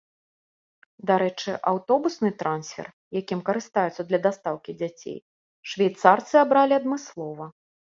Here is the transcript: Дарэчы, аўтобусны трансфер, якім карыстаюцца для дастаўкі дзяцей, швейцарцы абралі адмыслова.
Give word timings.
Дарэчы, 1.09 1.51
аўтобусны 1.71 2.31
трансфер, 2.39 2.87
якім 3.21 3.39
карыстаюцца 3.51 4.01
для 4.09 4.19
дастаўкі 4.25 4.71
дзяцей, 4.81 5.17
швейцарцы 5.75 6.35
абралі 6.45 6.73
адмыслова. 6.83 7.45